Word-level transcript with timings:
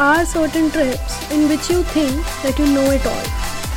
are 0.00 0.24
certain 0.24 0.70
trips 0.70 1.30
in 1.30 1.48
which 1.48 1.68
you 1.68 1.82
think 1.94 2.24
that 2.42 2.58
you 2.58 2.66
know 2.66 2.90
it 2.90 3.04
all, 3.04 3.26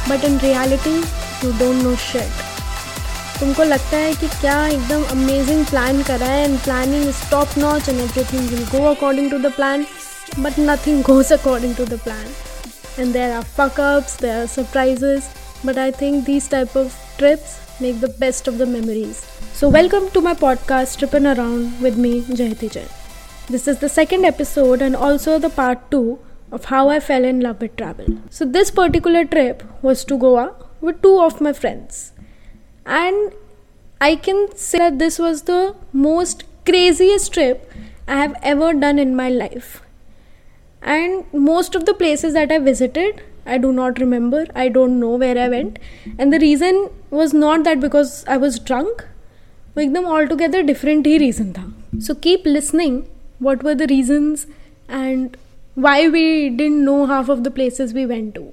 but 0.07 0.23
in 0.23 0.38
reality, 0.39 1.04
you 1.43 1.52
don't 1.61 1.84
know 1.84 1.96
shit. 1.96 2.46
तुमको 3.39 3.64
लगता 3.64 3.98
है 3.98 4.14
कि 4.21 4.27
क्या 4.27 4.55
एकदम 4.68 5.04
amazing 5.11 5.66
plan 5.66 6.02
करा 6.04 6.25
है 6.25 6.43
and 6.43 6.57
planning 6.64 7.07
is 7.07 7.21
top 7.32 7.57
notch 7.57 7.89
and 7.89 8.00
everything 8.00 8.50
will 8.50 8.66
go 8.71 8.84
according 8.89 9.30
to 9.32 9.38
the 9.48 9.52
plan 9.55 9.86
but 10.39 10.59
nothing 10.59 11.02
goes 11.09 11.32
according 11.34 11.75
to 11.75 11.86
the 11.86 12.00
plan 12.04 12.25
and 13.00 13.14
there 13.14 13.32
are 13.32 13.43
fuck 13.57 13.82
ups, 13.88 14.16
there 14.25 14.38
are 14.43 14.48
surprises, 14.55 15.30
but 15.64 15.82
I 15.88 15.89
think 16.02 16.25
these 16.32 16.47
type 16.56 16.79
of 16.83 16.96
trips 17.18 17.57
make 17.86 18.00
the 18.06 18.14
best 18.24 18.54
of 18.54 18.64
the 18.64 18.71
memories. 18.78 19.25
So, 19.61 19.74
welcome 19.79 20.10
to 20.18 20.21
my 20.29 20.33
podcast, 20.46 21.04
Tripping 21.04 21.29
Around 21.36 21.86
with 21.88 22.01
me, 22.07 22.15
Jayati 22.42 22.74
Jain. 22.78 22.89
This 23.47 23.68
is 23.68 23.79
the 23.79 23.89
second 23.89 24.25
episode 24.25 24.82
and 24.82 24.96
also 24.96 25.39
the 25.39 25.50
part 25.50 25.89
2 25.92 26.19
of 26.51 26.65
how 26.65 26.89
I 26.89 27.00
fell 27.00 27.24
in 27.24 27.39
love 27.39 27.61
with 27.61 27.75
travel. 27.75 28.06
So, 28.29 28.46
this 28.46 28.71
particular 28.71 29.25
trip 29.25 29.64
was 29.82 30.04
to 30.06 30.18
Goa 30.18 30.56
with 30.82 31.01
two 31.01 31.19
of 31.19 31.42
my 31.42 31.54
friends. 31.54 32.11
And 32.86 33.33
I 34.02 34.16
can 34.16 34.56
say 34.56 34.80
that 34.80 35.00
this 35.00 35.19
was 35.19 35.44
the 35.44 35.75
most 35.92 36.44
craziest 36.66 37.33
trip 37.33 37.72
I 38.08 38.17
have 38.17 38.36
ever 38.42 38.73
done 38.73 39.00
in 39.00 39.16
my 39.16 39.30
life. 39.30 39.81
And 40.81 41.25
most 41.33 41.75
of 41.75 41.86
the 41.86 41.94
places 41.94 42.33
that 42.33 42.52
I 42.52 42.59
visited, 42.59 43.22
I 43.45 43.58
do 43.58 43.73
not 43.73 44.00
remember. 44.00 44.45
I 44.56 44.69
don't 44.69 45.00
know 45.00 45.16
where 45.16 45.38
I 45.38 45.50
went. 45.50 45.80
And 46.17 46.31
the 46.31 46.39
reason 46.39 46.89
was 47.09 47.33
not 47.33 47.64
that 47.64 47.80
because 47.80 48.23
I 48.27 48.38
was 48.38 48.59
drunk, 48.59 49.05
वो 49.77 49.81
एकदम 49.81 50.05
all 50.05 50.27
together 50.27 50.61
different 50.61 51.08
ही 51.08 51.17
reason 51.17 51.52
था 51.53 51.99
so 52.05 52.13
keep 52.23 52.47
listening 52.47 53.02
what 53.38 53.62
were 53.62 53.74
the 53.74 53.86
reasons 53.86 54.46
and 54.88 55.36
why 55.74 56.08
we 56.08 56.50
didn't 56.50 56.84
know 56.84 57.06
half 57.06 57.28
of 57.28 57.44
the 57.44 57.50
places 57.50 57.92
we 57.92 58.06
went 58.06 58.34
to. 58.36 58.52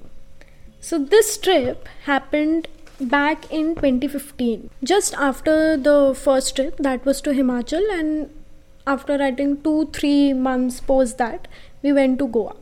So, 0.80 0.98
this 0.98 1.38
trip 1.38 1.88
happened 2.04 2.66
back 3.00 3.50
in 3.52 3.74
2015, 3.76 4.70
just 4.82 5.14
after 5.14 5.76
the 5.76 6.14
first 6.18 6.56
trip 6.56 6.76
that 6.78 7.04
was 7.04 7.20
to 7.20 7.30
Himachal, 7.30 7.88
and 7.98 8.30
after 8.86 9.22
I 9.22 9.30
think 9.30 9.62
two, 9.62 9.88
three 9.92 10.32
months 10.32 10.80
post 10.80 11.18
that, 11.18 11.46
we 11.82 11.92
went 11.92 12.18
to 12.18 12.26
Goa. 12.26 12.56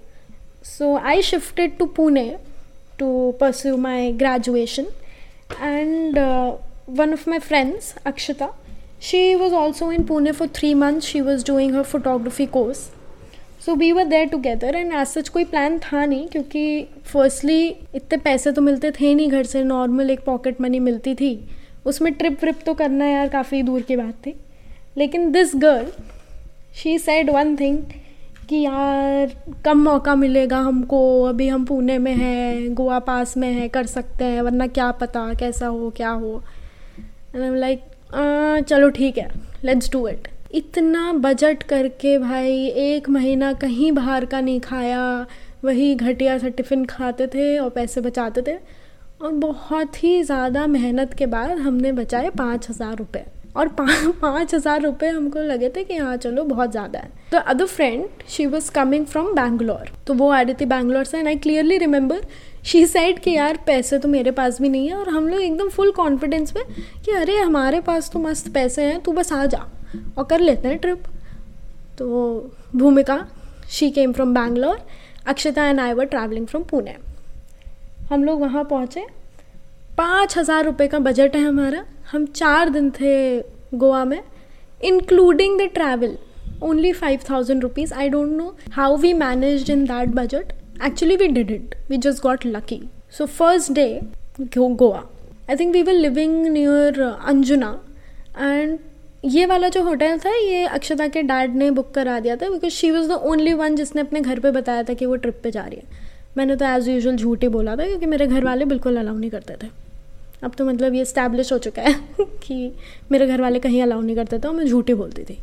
So, 0.60 0.96
I 0.96 1.22
shifted 1.22 1.78
to 1.78 1.86
Pune 1.86 2.38
to 2.98 3.34
pursue 3.38 3.78
my 3.78 4.12
graduation, 4.12 4.88
and 5.58 6.18
uh, 6.18 6.56
one 6.84 7.14
of 7.14 7.26
my 7.26 7.38
friends, 7.38 7.94
Akshita, 8.04 8.52
she 9.00 9.34
was 9.34 9.52
also 9.52 9.90
in 9.90 10.04
Pune 10.04 10.34
for 10.34 10.46
three 10.46 10.74
months. 10.74 11.06
She 11.06 11.20
was 11.22 11.44
doing 11.44 11.72
her 11.72 11.84
photography 11.92 12.46
course. 12.46 12.88
So 13.64 13.74
we 13.74 13.90
were 13.92 14.04
there 14.04 14.28
together 14.28 14.76
and 14.76 14.92
as 14.92 15.06
such 15.06 15.28
कोई 15.28 15.44
plan 15.44 15.78
था 15.78 16.04
नहीं 16.06 16.28
क्योंकि 16.28 16.82
firstly 17.04 17.66
इतने 17.94 18.16
पैसे 18.18 18.52
तो 18.52 18.62
मिलते 18.62 18.90
थे 18.90 19.14
नहीं 19.14 19.30
घर 19.30 19.44
से 19.44 19.62
नॉर्मल 19.64 20.10
एक 20.10 20.20
पॉकेट 20.24 20.60
मनी 20.60 20.78
मिलती 20.78 21.14
थी 21.14 21.32
उसमें 21.86 22.12
ट्रिप 22.14 22.40
व्रिप 22.40 22.60
तो 22.66 22.74
करना 22.74 23.06
यार 23.06 23.28
काफ़ी 23.28 23.62
दूर 23.62 23.80
की 23.80 23.96
बात 23.96 24.14
थी 24.26 24.34
लेकिन 24.96 25.30
this 25.32 25.52
girl 25.56 25.86
she 26.74 26.98
said 26.98 27.30
one 27.30 27.56
thing 27.56 27.78
कि 28.48 28.60
यार 28.60 29.34
कम 29.64 29.82
मौका 29.84 30.14
मिलेगा 30.14 30.58
हमको, 30.58 31.22
अभी 31.24 31.48
हम 31.48 31.64
पुणे 31.64 31.98
में 31.98 32.14
हैं, 32.14 32.74
गोवा 32.74 32.98
पास 32.98 33.36
में 33.36 33.48
है, 33.48 33.68
कर 33.68 33.86
सकते 33.86 34.24
हैं, 34.24 34.42
वरना 34.42 34.66
क्या 34.66 34.90
पता 34.92 35.32
कैसा 35.34 35.66
हो, 35.66 35.90
क्या 35.90 36.10
हो 36.10 36.42
एंड 37.34 37.42
आई 37.42 37.58
लाइक 37.60 37.82
चलो 38.12 38.88
ठीक 38.90 39.18
है 39.18 39.28
लेट्स 39.64 39.90
डू 39.92 40.06
इट 40.08 40.28
इतना 40.52 41.12
बजट 41.14 41.62
करके 41.62 42.16
भाई, 42.18 42.66
एक 42.66 43.08
महीना 43.08 43.52
कहीं 43.54 43.90
बाहर 43.92 44.24
का 44.24 44.40
नहीं 44.40 44.60
खाया, 44.60 45.26
वही 45.64 45.94
घटिया 45.94 46.38
सा 46.38 46.48
टिफ़िन 46.50 46.84
खाते 46.84 47.26
थे 47.26 47.58
और 47.58 47.70
पैसे 47.70 48.00
बचाते 48.00 48.42
थे। 48.42 48.56
और 49.20 49.32
बहुत 49.32 50.02
ही 50.02 50.22
ज़्यादा 50.22 50.66
मेहनत 50.68 51.14
के 51.14 51.26
बाद 51.28 51.58
हमने 51.58 51.92
बचाए 51.92 52.30
पाँच 52.38 52.68
हज़ार 52.70 52.96
रुपये 52.96 53.24
और 53.56 53.68
पाँच 53.80 54.54
हज़ार 54.54 54.80
रुपये 54.82 55.08
हमको 55.10 55.38
लगे 55.40 55.68
थे 55.68 55.84
कि 55.84 55.96
हाँ 55.96 56.16
चलो 56.16 56.44
बहुत 56.44 56.70
ज़्यादा 56.70 56.98
है। 56.98 57.10
तो 57.32 57.38
other 57.38 57.66
friend 57.66 58.04
she 58.28 58.46
was 58.46 58.70
coming 58.72 59.06
from 59.06 59.32
Bangalore 59.34 59.90
तो 60.06 60.14
वो 60.14 60.30
आ 60.30 60.40
रही 60.40 60.54
थी 60.60 60.66
बैंगलोर 60.66 61.04
से 61.04 61.18
and 61.18 61.28
I 61.28 61.36
clearly 61.38 61.78
remember 61.78 62.26
she 62.64 62.84
said 62.86 63.18
कि 63.18 63.30
यार, 63.30 63.58
पैसे 63.66 63.98
तो 63.98 64.08
मेरे 64.08 64.30
पास 64.30 64.60
भी 64.60 64.68
नहीं 64.68 64.88
है 64.88 64.94
और 64.94 65.08
हम 65.08 65.28
लोग 65.28 65.40
एकदम 65.40 65.68
फुल 65.68 65.90
कॉन्फिडेंस 65.92 66.54
में 66.56 66.64
कि 67.04 67.12
अरे, 67.12 67.36
हमारे 67.36 67.80
पास 67.80 68.10
तो 68.12 68.18
मस्त 68.18 68.52
पैसे 68.54 68.84
हैं, 68.84 69.00
तू 69.00 69.12
बस 69.12 69.32
आ 69.32 69.44
जा 69.46 69.66
और 70.18 70.24
कर 70.24 70.40
लेते 70.40 70.68
हैं 70.68 70.78
ट्रिप 70.78 71.04
तो 71.98 72.50
Bhumika 72.76 73.24
she 73.70 73.90
came 73.90 74.12
from 74.12 74.34
Bangalore 74.34 74.78
Akshata 75.28 75.66
and 75.66 75.80
I 75.80 75.92
were 75.92 76.04
travelling 76.06 76.46
from 76.46 76.62
Pune 76.64 76.96
हम 78.10 78.24
लोग 78.24 78.40
वहाँ 78.40 78.64
पहुँचे। 78.64 79.04
पाँच 79.98 80.36
हज़ार 80.38 80.64
रुपये 80.64 80.88
का 80.88 80.98
बजट 80.98 81.36
है 81.36 81.42
हमारा। 81.42 81.84
हम 82.12 82.24
चार 82.26 82.68
दिन 82.68 82.90
थे 82.90 83.40
गोवा 83.74 84.04
में 84.04 84.22
including 84.80 85.60
the 85.60 85.68
travel 85.74 86.16
only 86.62 86.92
five 86.92 87.20
thousand 87.30 87.62
rupees 87.62 87.92
I 87.94 88.08
don't 88.08 88.32
know 88.32 88.54
how 88.72 88.96
we 88.96 89.12
manage 89.14 89.70
in 89.70 89.84
that 89.84 90.08
budget 90.14 90.52
Actually, 90.80 91.16
we 91.16 91.28
didn't. 91.28 91.74
We 91.88 91.98
just 91.98 92.22
got 92.22 92.44
lucky. 92.46 92.88
So, 93.10 93.26
first 93.28 93.74
day, 93.74 94.02
Goa. 94.50 95.06
I 95.46 95.56
think 95.56 95.74
we 95.74 95.82
were 95.82 95.92
living 95.94 96.52
near 96.52 96.92
Anjuna 97.22 97.80
and 98.36 98.78
ये 99.24 99.46
वाला 99.46 99.68
जो 99.68 99.82
hotel 99.82 100.18
था 100.18 100.30
ये 100.34 100.64
अक्षता 100.66 101.06
के 101.08 101.22
dad 101.22 101.56
ने 101.56 101.70
book 101.70 101.90
करा 101.94 102.18
दिया 102.20 102.36
था 102.36 102.48
because 102.50 102.72
she 102.72 102.90
was 102.90 103.08
the 103.08 103.12
only 103.30 103.52
one 103.54 103.74
जिसने 103.76 104.00
अपने 104.00 104.20
घर 104.20 104.38
पे 104.40 104.50
बताया 104.50 104.82
था 104.82 104.94
कि 104.94 105.06
वो 105.06 105.16
ट्रिप 105.16 105.40
पे 105.42 105.50
जा 105.50 105.64
रही 105.64 105.76
है 105.76 105.98
मैंने 106.36 106.56
तो 106.56 106.64
एज़ 106.66 106.88
यूजल 106.90 107.16
झूठ 107.16 107.42
ही 107.42 107.48
बोला 107.48 107.74
था 107.76 107.86
क्योंकि 107.86 108.06
मेरे 108.06 108.26
घर 108.26 108.44
वाले 108.44 108.64
बिल्कुल 108.64 108.96
अलाउ 108.98 109.16
नहीं 109.16 109.30
करते 109.30 109.56
थे 109.62 109.68
अब 110.44 110.54
तो 110.58 110.64
मतलब 110.64 110.94
ये 110.94 111.04
स्टैब्लिश 111.04 111.52
हो 111.52 111.58
चुका 111.58 111.82
है 111.82 111.94
कि 112.42 112.72
मेरे 113.12 113.26
घर 113.26 113.40
वाले 113.40 113.58
कहीं 113.58 113.82
अलाउ 113.82 114.00
नहीं 114.00 114.16
करते 114.16 114.38
थे 114.38 114.48
और 114.48 114.54
मैं 114.54 114.66
झूठी 114.66 114.94
बोलती 114.94 115.24
थी 115.24 115.38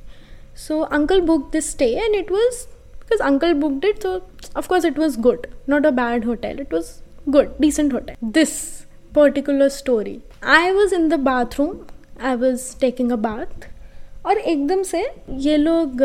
so 0.68 0.80
uncle 1.00 1.22
book 1.30 1.50
this 1.52 1.70
stay 1.72 1.92
and 1.96 2.16
it 2.16 2.31
was 2.31 2.66
because 3.09 3.22
uncle 3.28 3.53
booked 3.53 3.72
it 3.81 4.03
so 4.03 4.13
of course 4.57 4.85
it 4.85 5.00
was 5.00 5.19
good 5.22 5.47
not 5.69 5.85
a 5.85 5.90
bad 6.00 6.25
hotel 6.25 6.59
it 6.59 6.73
was 6.73 6.91
good 7.29 7.57
decent 7.62 7.94
hotel 7.94 8.31
this 8.31 8.59
particular 9.16 9.69
story 9.69 10.19
I 10.44 10.72
was 10.72 10.95
in 10.95 11.07
the 11.09 11.19
bathroom 11.29 11.73
I 12.23 12.35
was 12.35 12.79
taking 12.79 13.12
a 13.12 13.16
bath 13.16 13.67
और 14.25 14.38
एकदम 14.38 14.84
से 14.84 15.06
ये 15.38 15.57
लोग 15.57 16.01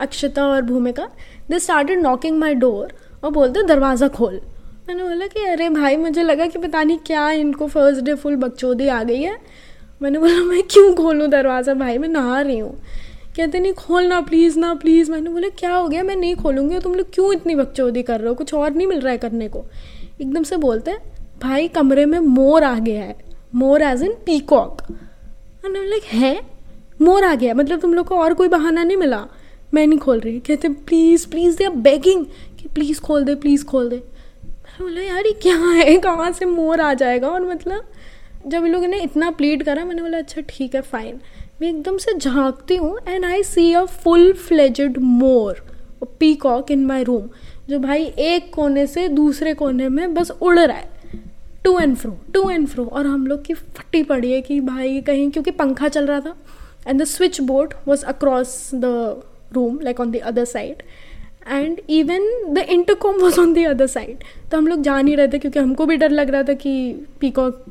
अक्षता 0.00 0.46
और 0.46 0.62
Bhumika 0.62 1.08
they 1.50 1.58
started 1.58 2.00
knocking 2.00 2.38
my 2.38 2.54
door 2.54 2.92
और 3.24 3.30
बोलते, 3.30 3.62
दरवाज़ा 3.62 4.08
खोल. 4.08 4.40
मैंने 4.88 5.02
बोला 5.02 5.26
कि, 5.26 5.44
अरे 5.46 5.68
भाई, 5.68 5.96
मुझे 5.96 6.22
लगा 6.22 6.46
कि 6.46 6.58
पता 6.58 6.82
नहीं 6.82 6.98
क्या 7.06 7.30
इनको 7.30 7.66
फ़र्स्ट 7.68 8.00
डे 8.00 8.14
फुल 8.14 8.36
बकचोदी 8.36 8.88
आ 8.88 9.02
गई 9.02 9.22
है. 9.22 9.36
मैंने 10.02 10.18
बोला, 10.18 10.42
मैं 10.44 10.62
क्यों 10.62 10.94
खोलूँ 10.94 11.28
दरवाज़ा? 11.28 11.74
भाई, 11.74 11.98
मैं 11.98 12.08
नहा 12.08 12.40
रही 12.40 12.58
हूँ. 12.58 12.74
कहते, 13.36 13.58
नहीं 13.58 13.72
खोलना 13.72 14.20
प्लीज़ 14.20 14.58
ना 14.58 14.74
प्लीज़ 14.74 15.10
मैंने 15.10 15.30
बोला, 15.30 15.48
क्या 15.48 15.74
हो 15.74 15.88
गया? 15.88 16.02
मैं 16.02 16.16
नहीं 16.16 16.34
खोलूँगी 16.36 16.78
तुम 16.78 16.94
लोग 16.94 17.06
क्यों 17.14 17.32
इतनी 17.32 17.54
बकचौदी 17.54 18.02
कर 18.02 18.20
रहे 18.20 18.28
हो? 18.28 18.34
कुछ 18.34 18.54
और 18.54 18.70
नहीं 18.70 18.86
मिल 18.86 19.00
रहा 19.00 19.12
है 19.12 19.18
करने 19.18 19.48
को? 19.48 19.64
एकदम 20.20 20.42
से 20.42 20.56
बोलते 20.56 20.90
हैं, 20.90 20.98
भाई, 21.42 21.68
कमरे 21.68 22.06
में 22.06 22.18
मोर 22.18 22.64
आ 22.64 22.78
गया 22.78 23.02
है। 23.02 23.16
मोर 23.54 23.82
एज 23.82 24.02
इन 24.02 24.12
पीकॉक 24.26 24.82
लाइक, 25.66 26.04
है? 26.04 26.40
मोर 27.02 27.24
आ 27.24 27.34
गया 27.34 27.54
मतलब 27.54 27.80
तुम 27.80 27.94
लोग 27.94 28.06
को 28.06 28.16
और 28.16 28.34
कोई 28.34 28.48
बहाना 28.48 28.84
नहीं 28.84 28.96
मिला? 28.96 29.26
मैं 29.74 29.86
नहीं 29.86 29.98
खोल 29.98 30.20
रही। 30.20 30.38
कहते 30.40 30.68
please 30.68 31.28
please 31.28 31.56
they 31.56 31.64
are 31.64 31.70
begging 31.70 32.24
कि 32.58 32.68
प्लीज़ 32.68 33.00
खोल 33.00 33.24
दे 33.24 33.34
प्लीज़ 33.34 33.64
खोल 33.64 33.88
दे. 33.88 33.96
मैंने 33.96 34.82
बोला, 34.82 35.00
यार, 35.00 35.26
ये 35.26 35.32
क्या 35.32 35.56
है? 35.56 35.96
कहाँ 35.98 36.30
से 36.32 36.44
मोर 36.44 36.80
आ 36.80 36.94
जाएगा? 36.94 37.28
और 37.28 37.48
मतलब 37.48 37.84
जब 38.46 38.64
इन 38.64 38.72
लोगों 38.72 38.86
ने 38.86 39.00
इतना 39.00 39.30
प्लीड 39.30 39.64
करा, 39.64 39.84
मैंने 39.84 40.02
बोला 40.02 40.18
अच्छा 40.18 40.42
ठीक 40.48 40.74
है 40.74 40.80
फ़ाइन 40.80 41.20
मैं 41.62 41.68
एकदम 41.68 41.96
से 41.98 42.12
झांकती 42.14 42.76
हूँ 42.76 42.98
and 43.08 43.24
I 43.24 43.42
see 43.42 43.72
a 43.72 43.84
full 43.84 44.32
fledged 44.38 44.98
more 44.98 45.62
peacock 46.20 46.70
in 46.70 46.84
my 46.86 47.04
room 47.04 47.28
जो 47.68 47.78
भाई 47.78 48.04
एक 48.04 48.52
कोने 48.54 48.86
से 48.86 49.06
दूसरे 49.08 49.54
कोने 49.54 49.88
में 49.88 50.14
बस 50.14 50.30
उड़ 50.30 50.58
रहा 50.58 50.76
है। 50.76 50.90
To 51.64 51.78
and 51.78 51.96
fro 51.96 52.16
to 52.34 52.48
and 52.50 52.66
fro 52.68 52.84
और 52.84 53.06
हम 53.06 53.26
लोग 53.26 53.44
की 53.44 53.54
फटी 53.54 54.02
पड़ी 54.02 54.32
है 54.32 54.40
कि 54.40 54.60
भाई 54.60 55.00
कहीं, 55.00 55.30
क्योंकि 55.30 55.50
पंखा 55.50 55.88
चल 55.88 56.06
रहा 56.06 56.20
था 56.20 56.36
and 56.88 57.02
the 57.02 57.04
switch 57.04 57.40
board 57.40 57.74
was 57.86 58.04
across 58.04 58.70
the 58.74 58.84
room 59.52 59.80
like 59.80 60.00
on 60.00 60.10
the 60.10 60.16
other 60.16 60.44
side 60.44 60.82
and 61.48 61.80
even 61.90 62.54
the 62.54 62.58
intercom 62.58 63.16
was 63.16 63.40
on 63.40 63.54
the 63.54 63.66
other 63.66 63.86
side 63.86 64.24
तो 64.50 64.56
हम 64.58 64.66
लोग 64.68 64.82
जा 64.82 65.00
नहीं 65.00 65.16
रहे 65.16 65.28
थे, 65.28 65.38
क्योंकि 65.38 65.58
हमको 65.58 65.86
भी 65.86 65.96
डर 65.96 66.10
लग 66.10 66.30
रहा 66.30 66.42
था 66.42 66.52
कि 66.54 66.92
पीकॉक 67.20 67.64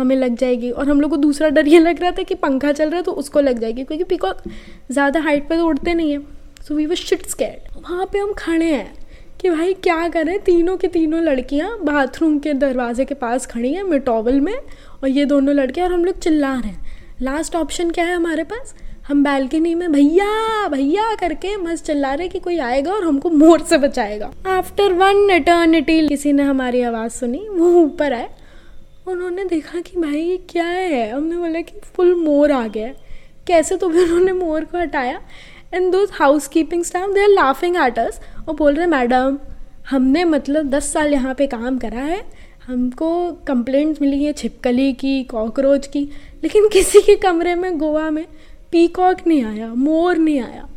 हमें 0.00 0.14
लग 0.16 0.36
जाएगी। 0.36 0.70
और 0.70 0.88
हम 0.88 1.00
लोग 1.00 1.10
को 1.10 1.16
दूसरा 1.18 1.48
डर 1.50 1.68
ये 1.68 1.78
लग 1.78 2.00
रहा 2.00 2.10
था 2.10 2.22
कि 2.22 2.34
पंखा 2.36 2.72
चल 2.72 2.88
रहा 2.88 2.96
है 2.96 3.02
तो 3.02 3.12
उसको 3.14 3.40
लग 3.40 3.58
जाएगी, 3.58 3.84
क्योंकि 3.84 4.04
पीकॉक 4.06 4.42
ज़्यादा 4.90 5.20
हाइट 5.20 5.48
पर 5.48 5.56
तो 5.56 5.66
उड़ते 5.66 5.94
नहीं 5.94 6.12
है। 6.12 6.20
सो 6.60 6.74
वी 6.74 6.86
वो 6.86 6.94
शिट 6.96 7.26
स्कैड 7.28 7.78
वहाँ 7.78 8.06
पर 8.06 8.18
हम 8.18 8.32
खड़े 8.38 8.66
हैं 8.66 8.92
कि 9.40 9.50
भाई 9.50 9.72
क्या 9.74 10.06
करें? 10.08 10.38
तीनों 10.40 10.76
की 10.76 10.88
तीनों 10.88 11.22
लड़कियाँ 11.22 11.76
बाथरूम 11.84 12.38
के 12.38 12.52
दरवाजे 12.56 13.04
के 13.04 13.14
पास 13.16 13.46
खड़ी 13.46 13.72
हैं 13.74 13.82
मिटॉवल 13.84 14.40
में 14.40 14.54
और 14.54 15.08
ये 15.08 15.24
दोनों 15.24 15.54
लड़के 15.54 15.80
और 15.80 15.92
हम 15.92 16.04
लोग 16.04 16.18
चिल्ला 16.18 16.54
रहे 16.54 16.70
हैं। 16.70 16.98
लास्ट 17.22 17.56
ऑप्शन 17.56 17.90
क्या 17.90 18.04
है 18.04 18.14
हमारे 18.14 18.44
पास? 18.44 18.74
हम 19.08 19.22
बैल्कनी 19.24 19.74
में 19.74 19.90
भैया 19.92 20.68
भैया 20.68 21.14
करके 21.20 21.56
मस्त 21.56 21.86
चिल्ला 21.86 22.12
रहे 22.14 22.28
कि 22.28 22.38
कोई 22.38 22.58
आएगा 22.60 22.92
और 22.92 23.04
हमको 23.04 23.30
मोर 23.30 23.60
से 23.60 23.78
बचाएगा। 23.78 24.30
आफ्टर 24.48 24.92
वन 24.92 25.30
एटर्निटी 25.30 26.06
किसी 26.08 26.32
ने 26.32 26.42
हमारी 26.42 26.82
आवाज़ 26.82 27.12
सुनी, 27.12 27.38
वो 27.48 27.70
ऊपर 27.74 28.12
आए। 28.12 28.28
उन्होंने 29.08 29.44
देखा 29.44 29.80
कि 29.80 30.00
भाई, 30.00 30.20
ये 30.20 30.36
क्या 30.36 30.66
है? 30.66 31.10
हमने 31.10 31.36
बोला 31.36 31.60
कि 31.60 31.80
फुल 31.94 32.14
मोर 32.14 32.52
आ 32.52 32.68
गया 32.68 32.92
कैसे 33.46 33.76
तो 33.76 33.90
फिर 33.90 34.02
उन्होंने 34.02 34.32
मोर 34.32 34.64
को 34.64 34.78
हटाया। 34.78 35.20
एंड 35.74 35.92
दो 35.92 36.06
housekeeping 36.48 36.84
staff 36.84 37.10
they 37.10 37.22
are 37.22 37.28
laughing 37.28 37.76
at us 37.76 38.20
और 38.48 38.54
बोल 38.54 38.74
रहे, 38.74 38.86
मैडम, 38.86 39.38
हमने 39.90 40.24
मतलब 40.24 40.70
दस 40.70 40.92
साल 40.92 41.12
यहाँ 41.12 41.34
पे 41.34 41.46
काम 41.46 41.78
करा 41.78 42.00
है। 42.00 42.24
हमको 42.66 43.32
कंप्लेंट्स 43.32 44.02
मिली 44.02 44.24
है 44.24 44.32
छिपकली 44.32 44.92
की 44.92 45.24
कॉकरोच 45.24 45.86
की। 45.86 46.08
लेकिन 46.42 46.68
किसी 46.68 47.00
के 47.00 47.16
कमरे 47.16 47.54
में, 47.54 47.78
गोवा 47.78 48.10
में 48.10 48.24
पीकॉक 48.72 49.16
नहीं 49.26 49.44
आया, 49.44 49.74
मोर 49.74 50.16
नहीं 50.16 50.40
आया। 50.40 50.68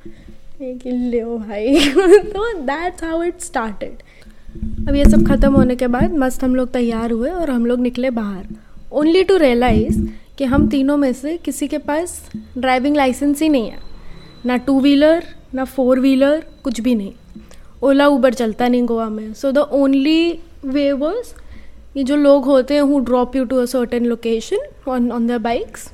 ले 0.87 1.23
भाई 1.23 1.89
तो 2.19 2.53
दैट्स 2.53 3.03
हाउ 3.03 3.23
इट 3.23 3.39
स्टार्टेड 3.39 4.03
अब 4.87 4.95
ये 4.95 5.05
सब 5.05 5.25
ख़त्म 5.27 5.51
होने 5.53 5.75
के 5.75 5.87
बाद 5.87 6.13
मस्त 6.17 6.43
हम 6.43 6.55
लोग 6.55 6.71
तैयार 6.71 7.11
हुए 7.11 7.29
और 7.29 7.49
हम 7.49 7.65
लोग 7.65 7.79
निकले 7.79 8.09
बाहर। 8.11 8.45
ओनली 8.93 9.23
टू 9.23 9.37
रियलाइज़ 9.37 9.99
कि 10.37 10.45
हम 10.45 10.67
तीनों 10.69 10.97
में 10.97 11.11
से 11.13 11.35
किसी 11.37 11.67
के 11.67 11.77
पास 11.79 12.21
ड्राइविंग 12.57 12.95
लाइसेंस 12.95 13.41
ही 13.41 13.49
नहीं 13.49 13.69
है। 13.69 13.79
ना 14.45 14.57
टू 14.57 14.79
व्हीलर 14.81 15.23
ना 15.55 15.63
फोर 15.65 15.99
व्हीलर 15.99 16.43
कुछ 16.63 16.81
भी 16.81 16.95
नहीं। 16.95 17.13
ओला 17.83 18.07
उबर 18.07 18.33
चलता 18.33 18.67
नहीं 18.67 18.83
गोवा 18.85 19.09
में। 19.09 19.33
So 19.33 19.51
the 19.51 19.57
only 19.57 20.39
way 20.65 20.91
was 20.93 21.33
ये 21.97 22.03
जो 22.03 22.15
लोग 22.15 22.45
होते 22.45 22.73
हैं 22.73 22.81
who 22.81 22.99
drop 23.01 23.35
you 23.35 23.45
to 23.45 23.57
a 23.57 23.65
certain 23.65 24.05
location 24.05 24.91
on 24.91 25.11
on 25.11 25.27
the 25.27 25.41
bikes 25.41 25.89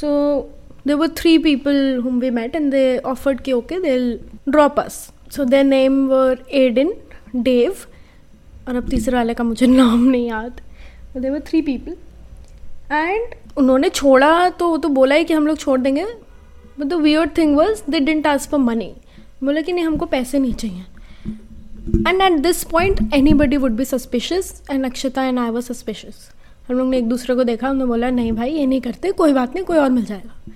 so 0.00 0.10
they 0.86 0.94
were 0.94 1.08
three 1.16 1.36
people 1.38 2.00
whom 2.04 2.18
we 2.20 2.30
met 2.30 2.56
and 2.56 2.70
they 2.72 2.86
offered 3.06 3.40
कि 3.40 3.52
okay 3.52 3.80
they 3.80 3.96
drop 4.48 4.80
us 4.80 4.94
so 5.36 5.44
their 5.44 5.64
name 5.64 6.06
were 6.08 6.44
Aiden 6.54 6.92
Dave 7.34 7.76
और 8.68 8.76
अब 8.76 8.88
तीसरे 8.88 9.16
वाले 9.16 9.34
का 9.34 9.44
मुझे 9.44 9.66
नाम 9.66 10.04
नहीं 10.04 10.28
याद। 10.28 10.60
They 11.16 11.30
were 11.30 11.40
three 11.46 11.62
people 11.62 11.96
and 12.92 13.34
उन्होंने 13.56 13.88
छोड़ा 13.90 14.48
तो 14.50 14.68
वो 14.68 14.76
तो 14.76 14.88
बोला 14.90 15.14
ही 15.14 15.24
कि 15.24 15.34
हम 15.34 15.46
लोग 15.46 15.58
छोड़ 15.58 15.80
देंगे। 15.80 16.04
But 16.78 16.84
the 16.84 16.92
weird 16.92 17.36
thing 17.38 17.56
was 17.56 17.82
they 17.90 18.00
didn't 18.00 18.26
ask 18.26 18.50
for 18.50 18.60
money 18.60 18.92
बोला 19.44 19.60
कि 19.60 19.72
नहीं, 19.72 19.84
हमको 19.84 20.06
पैसे 20.06 20.38
नहीं 20.38 20.54
चाहिए। 20.54 20.84
And 22.08 22.22
at 22.22 22.38
this 22.42 22.62
point 22.64 23.14
anybody 23.34 23.56
would 23.56 23.72
be 23.72 23.84
suspicious 23.84 24.62
and 24.70 24.84
Akshata 24.84 25.24
and 25.24 25.38
I 25.38 25.50
was 25.50 25.72
suspicious 25.72 26.28
हम 26.68 26.76
लोग 26.76 26.88
ने 26.88 26.98
एक 26.98 27.08
दूसरे 27.08 27.34
को 27.34 27.44
देखा, 27.44 27.68
हमने 27.68 27.84
बोला, 27.84 28.10
नहीं 28.10 28.32
भाई, 28.32 28.50
ये 28.50 28.66
नहीं 28.66 28.80
करते, 28.80 29.10
कोई 29.12 29.32
बात 29.32 29.54
नहीं, 29.54 29.64
कोई 29.64 29.76
और 29.78 29.90
मिल 29.90 30.04
जाएगा. 30.04 30.52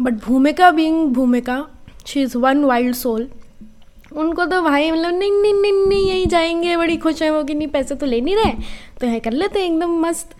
But 0.00 0.14
Bhumika 0.24 0.70
being 0.70 1.06
Bhumika 1.14 1.66
she 2.06 2.22
is 2.22 2.36
one 2.38 2.64
wild 2.64 2.94
soul 2.94 3.28
उनको 4.16 4.44
तो 4.44 4.62
भाई 4.62 4.90
मतलब 4.90 5.18
नहीं 5.18 5.32
नहीं 5.32 5.54
नहीं 5.54 5.72
नहीं, 5.72 6.06
यही 6.06 6.26
जाएँगे, 6.26 6.76
बड़ी 6.76 6.96
खुश 6.96 7.22
है 7.22 7.30
वो 7.30 7.44
कि 7.44 7.54
नहीं, 7.54 7.68
पैसे 7.68 7.94
तो 7.94 8.06
ले 8.06 8.20
नहीं 8.20 8.36
रहे। 8.36 8.52
तो 9.00 9.06
है 9.06 9.20
कर 9.20 9.32
लेते 9.32 9.58
हैं 9.58 9.66
एकदम 9.66 10.00
मस्त। 10.00 10.30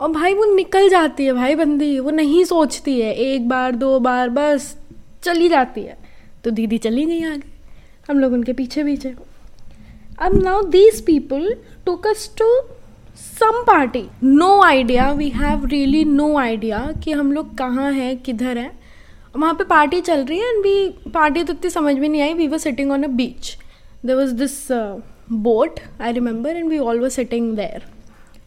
और 0.00 0.08
भाई 0.08 0.34
वो 0.34 0.54
निकल 0.54 0.88
जाती 0.88 1.24
है 1.24 1.32
भाई 1.32 1.54
बंदी, 1.54 1.98
वो 1.98 2.10
नहीं 2.10 2.44
सोचती 2.44 3.00
है। 3.00 3.14
एक 3.14 3.48
बार, 3.48 3.72
दो 3.72 3.98
बार, 3.98 4.28
बस 4.28 4.78
चली 5.22 5.48
जाती 5.48 5.80
है। 5.80 5.98
तो 6.44 6.50
दीदी 6.50 6.78
चली 6.78 7.06
गई 7.06 7.22
आगे। 7.24 7.54
हम 8.10 8.20
लोग 8.20 8.32
उनके 8.32 8.52
पीछे 8.52 8.84
पीछे। 8.84 9.14
अब 10.18 10.42
now 10.42 10.62
these 10.62 11.04
people 11.04 11.56
took 11.86 12.06
to 12.06 12.60
some 13.16 13.64
party 13.66 14.04
no 14.24 14.62
idea 14.62 15.12
we 15.12 15.28
have 15.28 15.66
really 15.66 16.04
no 16.04 16.36
idea 16.36 16.92
कि 17.04 17.12
हम 17.12 17.32
लोग 17.32 17.58
कहाँ 17.58 17.92
हैं, 17.92 18.18
किधर 18.18 18.58
हैं। 18.58 18.83
वहाँ 19.34 19.54
पे 19.54 19.64
पार्टी 19.64 20.00
चल 20.00 20.24
रही 20.24 20.38
है 20.38 20.48
एंड 20.48 20.62
भी 20.62 21.10
पार्टी 21.10 21.42
तो 21.44 21.52
इतनी 21.52 21.70
समझ 21.70 21.94
में 21.98 22.08
नहीं 22.08 22.22
आई। 22.22 22.34
We 22.34 22.46
were 22.48 22.58
sitting 22.58 22.90
on 22.92 23.02
a 23.02 23.08
beach 23.16 23.56
there 24.06 24.16
was 24.16 24.34
this 24.34 24.56
boat 25.32 25.80
I 26.00 26.12
remember 26.12 26.56
and 26.56 26.68
we 26.68 26.78
all 26.78 27.00
were 27.00 27.08
sitting 27.08 27.54
there 27.56 27.82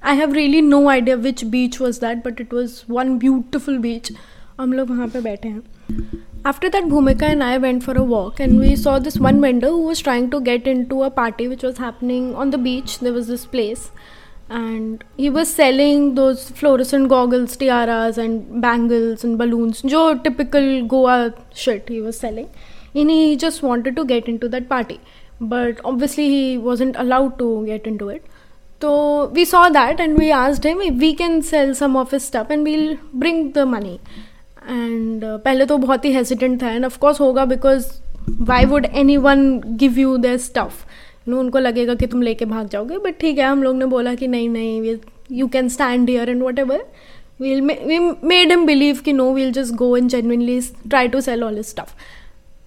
I 0.03 0.15
have 0.17 0.33
really 0.33 0.61
no 0.61 0.87
idea 0.89 1.15
which 1.17 1.43
beach 1.45 1.79
was 1.81 1.99
that 2.01 2.23
but 2.25 2.41
it 2.41 2.53
was 2.53 2.81
one 2.89 3.17
beautiful 3.19 3.77
beach 3.79 4.11
हम 4.59 4.73
लोग 4.73 4.89
वहाँ 4.89 5.07
पे 5.07 5.21
बैठे 5.21 5.49
हैं। 5.49 5.61
After 6.45 6.69
that 6.69 6.83
Bhumika 6.83 7.27
and 7.27 7.41
I 7.43 7.57
went 7.57 7.81
for 7.83 7.97
a 7.97 8.01
walk 8.05 8.41
and 8.41 8.59
we 8.59 8.75
saw 8.75 8.97
this 8.99 9.17
one 9.17 9.39
vendor 9.41 9.67
who 9.67 9.77
was 9.77 10.03
trying 10.03 10.29
to 10.31 10.39
get 10.41 10.67
in 10.67 10.83
to 10.85 10.99
a 10.99 11.09
party 11.15 11.47
which 11.47 11.65
was 11.65 11.81
happening 11.81 12.35
on 12.35 12.49
the 12.49 12.55
beach 12.59 12.97
there 13.03 13.13
was 13.13 13.31
this 13.31 13.45
place 13.45 13.89
and 14.49 15.03
he 15.17 15.29
was 15.29 15.53
selling 15.53 16.15
those 16.15 16.49
fluorescent 16.49 17.09
goggles, 17.09 17.55
tiaras, 17.57 18.17
and 18.17 18.61
bangles 18.61 19.23
and 19.23 19.37
balloons. 19.37 19.81
Jo 19.81 20.17
typical 20.17 20.85
Goa 20.87 21.33
shit 21.53 21.89
he 21.89 22.01
was 22.01 22.19
selling. 22.19 22.49
And 22.95 23.09
he 23.09 23.35
just 23.35 23.61
wanted 23.61 23.95
to 23.95 24.05
get 24.05 24.27
into 24.27 24.47
that 24.49 24.69
party. 24.69 24.99
But 25.39 25.79
obviously 25.85 26.29
he 26.29 26.57
wasn't 26.57 26.95
allowed 26.95 27.37
to 27.39 27.65
get 27.65 27.85
into 27.85 28.09
it. 28.09 28.25
So 28.81 29.27
we 29.27 29.43
saw 29.45 29.69
that 29.69 29.99
and 29.99 30.17
we 30.17 30.31
asked 30.31 30.63
him 30.63 30.81
if 30.81 30.95
we 30.95 31.13
can 31.13 31.41
sell 31.41 31.73
some 31.75 31.95
of 31.97 32.11
his 32.11 32.23
stuff 32.23 32.49
and 32.49 32.63
we'll 32.63 32.97
bring 33.13 33.51
the 33.53 33.65
money. 33.65 33.99
And 34.69 35.23
uh, 35.23 35.39
पहले 35.43 35.65
तो 35.65 35.77
बहुत 35.77 36.05
ही 36.05 36.11
hesitant 36.13 36.61
था 36.61 36.69
and 36.69 36.85
of course 36.85 37.19
होगा 37.19 37.45
because 37.45 37.85
why 38.47 38.65
would 38.65 38.85
anyone 39.17 39.45
give 39.83 39.99
you 39.99 40.17
the 40.17 40.35
stuff 40.45 40.85
no, 41.27 41.39
उनको 41.39 41.59
लगेगा 41.59 41.95
कि 41.95 42.07
तुम 42.07 42.21
लेके 42.21 42.45
भाग 42.45 42.67
जाओगे। 42.69 42.97
बट 42.97 43.19
ठीक 43.19 43.37
है, 43.37 43.45
हम 43.45 43.63
लोग 43.63 43.75
ने 43.75 43.85
बोला 43.87 44.13
कि 44.15 44.27
नहीं 44.27 44.49
नहीं 44.49 44.97
you 45.31 45.47
can 45.47 45.69
stand 45.69 46.09
here 46.09 46.29
and 46.29 46.43
whatever 46.59 46.85
we'll 47.41 47.61
we 47.61 47.99
made 47.99 48.51
him 48.51 48.65
believe 48.65 48.99
कि 49.05 49.13
no 49.13 49.31
we'll 49.33 49.51
just 49.53 49.73
go 49.75 49.95
and 49.97 50.09
genuinely 50.09 50.59
try 50.89 51.07
to 51.07 51.21
sell 51.21 51.43
all 51.43 51.61
stuff 51.63 51.93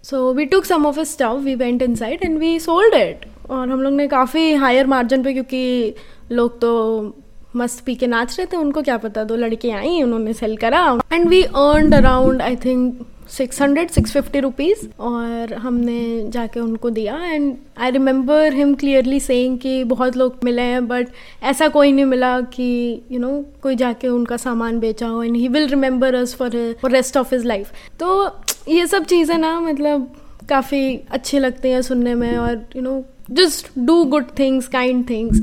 so 0.05 0.33
we 0.35 0.45
took 0.47 0.65
some 0.65 0.87
of 0.87 1.01
his 1.01 1.09
stuff 1.09 1.41
we 1.45 1.55
went 1.55 1.83
inside 1.95 2.25
and 2.25 2.39
we 2.39 2.59
sold 2.61 2.95
it 2.95 3.27
और 3.51 3.69
हम 3.69 3.83
लोग 3.83 3.93
ने 3.93 4.07
काफ़ी 4.09 4.53
higher 4.55 4.87
margin 4.87 5.23
पे, 5.23 5.33
क्योंकि 5.33 5.95
लोग 6.33 6.61
तो 6.61 7.15
मस्त 7.57 7.85
पी 7.85 7.95
के 7.95 8.07
नाच 8.07 8.39
रहे 8.39 8.47
थे, 8.47 8.57
उनको 8.57 8.83
क्या 8.83 8.97
पता, 8.97 9.23
दो 9.25 9.37
लड़के 9.37 9.71
आई, 9.71 10.03
उन्होंने 10.03 10.33
सेल 10.33 10.57
करा। 10.57 10.83
And 11.13 11.29
we 11.29 11.43
earn 11.43 11.93
around 11.93 12.43
I 12.43 12.57
think 12.57 13.01
six 13.31 13.61
hundred 13.63 13.91
six 13.91 14.13
fifty 14.13 14.41
rupees 14.41 14.87
और 15.01 15.55
हमने 15.55 16.25
जाके 16.29 16.61
उनको 16.61 16.91
दिया 16.91 17.17
and 17.25 17.57
I 17.79 17.91
remember 17.91 18.55
him 18.55 18.75
clearly 18.75 19.21
saying 19.21 19.59
कि 19.59 19.85
बहुत 19.85 20.17
लोग 20.17 20.37
मिले 20.45 20.63
हैं 20.63 20.87
बट 20.89 21.09
ऐसा 21.43 21.69
कोई 21.69 21.93
नहीं 21.93 22.05
मिला 22.05 22.41
कि 22.41 23.03
यू 23.11 23.19
you 23.19 23.21
नो 23.21 23.37
know, 23.37 23.61
कोई 23.63 23.77
जाके 23.77 24.09
उनका 24.09 24.37
सामान 24.37 24.81
बेचा 24.81 25.07
हो 25.07 25.23
and 25.23 25.37
he 25.37 25.49
will 25.49 25.69
remember 25.69 26.15
us 26.15 26.35
for 26.35 26.77
for 26.83 26.91
rest 26.91 27.17
of 27.17 27.35
his 27.35 27.45
life 27.47 27.73
तो 28.01 28.37
ये 28.69 28.87
सब 28.87 29.05
चीज़ें 29.05 29.39
ना 29.39 29.61
मतलब 29.61 30.13
काफ़ी 30.49 30.97
अच्छी 31.11 31.39
लगती 31.39 31.69
हैं 31.69 31.83
सुनने 31.83 32.15
में 32.15 32.37
और 32.37 32.65
you 32.77 32.83
know 32.83 33.03
just 33.31 33.71
do 33.79 34.05
good 34.05 34.25
things 34.39 34.69
kind 34.69 35.09
things 35.11 35.41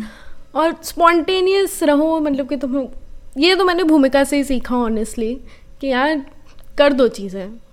और 0.55 0.75
स्पॉन्टेनियस 0.83 1.83
रहो 1.83 2.19
मतलब 2.19 2.49
कि 2.49 2.55
तुम 2.55 2.87
ये 3.37 3.55
तो 3.55 3.65
मैंने 3.65 3.83
भूमिका 3.83 4.23
से 4.23 4.37
ही 4.37 4.43
सीखा 4.43 4.75
ऑनेस्टली 4.75 5.33
कि 5.81 5.87
यार 5.87 6.25
कर 6.77 6.93
दो 6.93 7.07
चीज़ें। 7.07 7.66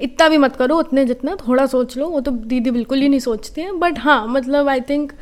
इतना 0.00 0.28
भी 0.28 0.38
मत 0.38 0.56
करो, 0.56 0.76
उतने 0.76 1.04
जितना 1.04 1.36
थोड़ा 1.46 1.66
सोच 1.66 1.96
लो, 1.96 2.08
वो 2.08 2.20
तो 2.20 2.30
दीदी 2.30 2.70
बिल्कुल 2.70 3.00
ही 3.00 3.08
नहीं 3.08 3.20
सोचती 3.20 3.60
हैं। 3.60 3.78
बट 3.80 3.98
हाँ 3.98 4.26
मतलब 4.28 4.68
I 4.68 4.80
think 4.80 5.12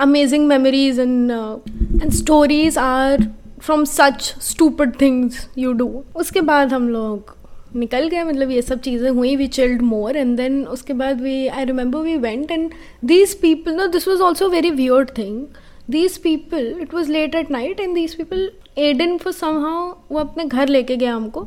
amazing 0.00 0.46
memories 0.46 0.98
and 1.00 1.30
and 1.30 2.10
stories 2.12 2.78
are 2.78 3.26
from 3.60 3.84
such 3.84 4.34
stupid 4.42 5.00
things 5.00 5.46
you 5.58 5.72
do 5.72 5.88
उसके 6.16 6.40
बाद 6.40 6.72
हम 6.72 6.88
लोग 6.88 7.34
निकल 7.76 8.08
गए 8.08 8.22
मतलब 8.24 8.50
ये 8.50 8.62
सब 8.62 8.80
चीज़ें 8.80 9.10
हुई 9.10 9.34
we 9.36 9.46
chilled 9.48 9.82
more 9.82 10.16
and 10.16 10.36
then 10.36 10.64
उसके 10.66 10.92
बाद 10.92 11.20
we 11.20 11.46
I 11.46 11.64
remember 11.64 11.98
we 11.98 12.16
went 12.16 12.50
and 12.50 12.70
these 13.04 13.34
people 13.40 13.74
know 13.74 13.86
this 13.86 14.08
was 14.08 14.22
also 14.22 14.48
very 14.48 14.70
weird 14.70 15.10
thing 15.18 15.44
these 15.90 16.16
people 16.18 16.74
it 16.80 16.94
was 16.94 17.10
late 17.10 17.34
at 17.34 17.50
night 17.50 17.80
and 17.80 17.94
these 17.94 18.14
people 18.14 18.50
Aidan 18.78 19.16
for 19.18 19.32
somehow 19.64 19.88
वो 20.12 20.18
अपने 20.18 20.44
घर 20.44 20.68
लेके 20.68 20.96
गया 20.96 21.14
हमको। 21.14 21.46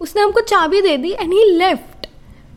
उसने 0.00 0.22
हमको 0.22 0.40
चाबी 0.40 0.80
दे 0.80 0.96
दी 0.96 1.10
and 1.10 1.32
he 1.32 1.44
left 1.50 1.93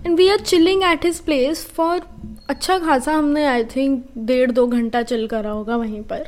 and 0.05 0.17
we 0.17 0.27
are 0.29 0.39
chilling 0.39 0.83
at 0.83 1.05
his 1.05 1.19
place 1.19 1.65
for 1.75 2.01
अच्छा 2.49 2.77
खासा 2.79 3.13
हमने 3.13 3.45
आई 3.45 3.63
थिंक 3.75 4.05
डेढ़ 4.17 4.51
दो 4.51 4.67
घंटा 4.67 5.01
चिल 5.03 5.27
करा 5.27 5.51
होगा 5.51 5.75
वहीं 5.75 6.01
पर। 6.01 6.27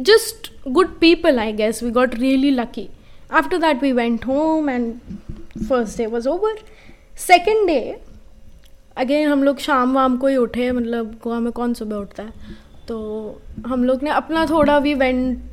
Just 0.00 0.50
good 0.68 0.98
people 1.00 1.38
I 1.38 1.52
guess 1.52 1.82
we 1.82 1.90
got 1.90 2.14
really 2.14 2.50
lucky 2.50 2.88
after 3.32 3.58
that 3.58 3.82
we 3.82 3.92
went 3.92 4.26
home 4.26 4.70
and 4.70 4.92
first 5.68 5.98
day 5.98 6.06
was 6.06 6.28
over 6.28 6.58
second 7.18 7.66
day 7.66 7.80
again 8.96 9.28
हम 9.28 9.42
लोग 9.44 9.58
शाम 9.58 9.94
वाम 9.94 10.16
को 10.16 10.26
ही 10.26 10.36
उठे 10.36 10.70
मतलब 10.72 11.12
गोवा 11.24 11.38
में 11.40 11.52
कौन 11.52 11.74
सुबह 11.74 11.96
उठता 11.96 12.22
है? 12.22 12.32
तो 12.88 12.96
हम 13.66 13.84
लोग 13.84 14.02
ने 14.02 14.10
अपना 14.10 14.44
थोड़ा 14.46 14.78
वी 14.78 14.94
वेंट 14.94 15.50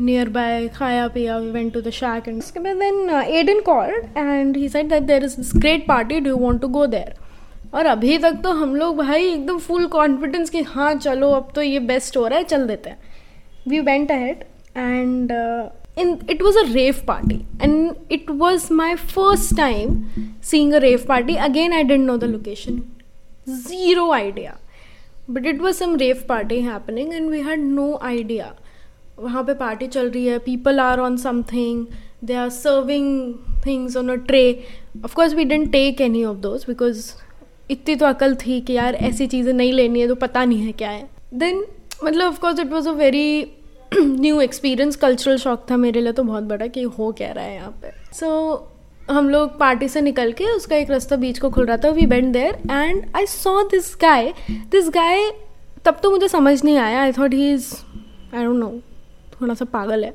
नियर 0.00 0.28
बाय 0.28 0.68
खाया 0.68 1.08
पिया 1.08 1.38
we 1.38 1.50
went 1.50 1.72
to 1.74 1.80
the 1.80 1.90
shack 1.90 2.28
and 2.28 2.38
उसके 2.38 2.60
बाद 2.60 2.76
then 2.76 3.10
Aidan 3.10 3.60
called 3.60 4.18
and 4.18 4.56
he 4.56 4.68
said 4.68 4.88
that 4.88 5.02
there 5.02 5.24
is 5.24 5.36
this 5.36 5.52
great 5.56 5.86
party 5.86 6.20
do 6.20 6.36
want 6.36 6.60
to 6.60 6.68
go 6.68 6.86
there 6.86 7.14
और 7.74 7.86
अभी 7.86 8.18
तक 8.18 8.40
तो 8.44 8.52
हम 8.52 8.76
लोग 8.76 8.96
भाई 8.96 9.26
एकदम 9.32 9.58
फुल 9.58 9.86
कॉन्फिडेंस 9.86 10.50
कि 10.50 10.62
हाँ 10.62 10.94
चलो, 10.94 11.30
अब 11.30 11.52
तो 11.54 11.62
ये 11.62 11.78
बेस्ट 11.78 12.16
हो 12.16 12.26
रहा 12.26 12.38
है, 12.38 12.44
चल 12.44 12.66
देते 12.66 12.90
हैं। 12.90 12.98
We 13.68 13.80
went 13.80 14.10
ahead 14.12 14.44
and 14.76 15.32
in, 15.96 16.10
it 16.32 16.42
was 16.42 16.56
a 16.56 16.64
rave 16.72 16.98
party 17.06 17.36
and 17.66 17.96
it 18.16 18.28
was 18.42 18.70
my 18.70 18.90
first 18.96 19.56
time 19.56 19.96
seeing 20.40 20.72
a 20.72 20.80
rave 20.80 21.06
party. 21.06 21.36
Again, 21.36 21.72
i 21.72 21.82
didn't 21.82 22.06
know 22.06 22.16
the 22.16 22.28
location. 22.28 22.76
Zero 23.66 24.12
idea. 24.12 24.56
But 25.32 25.46
it 25.46 25.60
was 25.60 25.76
some 25.76 25.96
rave 25.96 26.22
party 26.28 26.60
happening 26.60 27.12
and 27.14 27.30
we 27.30 27.40
had 27.40 27.60
no 27.60 27.94
idea 28.02 28.54
वहाँ 29.18 29.42
पे 29.44 29.54
party 29.54 29.86
चल 29.86 30.10
रही 30.10 30.26
है 30.26 30.38
people 30.38 30.80
are 30.80 31.00
on 31.00 31.16
something 31.16 31.86
they 32.24 32.34
are 32.34 32.48
serving 32.50 33.34
things 33.66 33.96
on 33.96 34.08
a 34.08 34.14
tray 34.26 34.42
of course 35.04 35.34
we 35.34 35.44
didn't 35.44 35.70
take 35.72 36.00
any 36.00 36.24
of 36.24 36.36
those 36.38 36.64
because 36.68 37.12
इतनी 37.70 37.96
तो 37.96 38.06
अकल 38.06 38.34
थी 38.36 38.60
कि 38.60 38.72
यार 38.72 38.94
ऐसी 38.94 39.26
चीज़ें 39.26 39.52
नहीं 39.52 39.72
लेनी 39.72 40.00
है 40.00 40.08
तो 40.08 40.14
पता 40.14 40.44
नहीं 40.44 40.66
है 40.66 40.72
क्या 40.72 40.90
है। 40.90 41.08
देन 41.34 41.64
मतलब 42.04 42.26
of course 42.26 42.60
it 42.60 42.72
was 42.72 42.88
a 42.88 42.92
very 42.92 43.52
new 43.94 44.40
experience 44.40 44.96
cultural 44.96 45.36
shock 45.36 45.66
था 45.70 45.76
मेरे 45.76 46.00
लिए 46.00 46.12
तो 46.12 46.22
बहुत 46.24 46.44
बड़ा 46.44 46.66
कि 46.66 46.82
हो 46.98 47.10
क्या 47.12 47.30
रहा 47.32 47.44
है 47.44 47.54
यहाँ 47.54 47.70
पे। 47.82 47.90
सो 48.14 48.26
so, 48.26 48.79
हम 49.10 49.28
लोग 49.28 49.58
पार्टी 49.58 49.88
से 49.88 50.00
निकल 50.00 50.32
के 50.32 50.44
उसका 50.46 50.76
एक 50.76 50.90
रास्ता 50.90 51.16
बीच 51.16 51.38
को 51.38 51.50
खुल 51.50 51.66
रहा 51.66 51.76
था 51.76 51.90
we 51.90 52.06
went 52.06 52.32
there 52.32 52.58
and 52.70 53.02
I 53.16 53.26
saw 53.26 53.62
this 53.70 53.94
guy 54.00 54.32
this 54.70 54.88
guy 54.94 55.30
तब 55.84 56.00
तो 56.02 56.10
मुझे 56.10 56.28
समझ 56.28 56.62
नहीं 56.64 56.76
आया. 56.78 57.00
I 57.02 57.12
thought 57.12 57.34
he 57.34 57.52
is 57.52 57.72
I 58.34 58.44
don't 58.44 58.56
know 58.56 58.70
थोड़ा 59.32 59.54
सा 59.54 59.64
पागल 59.72 60.04
है. 60.04 60.12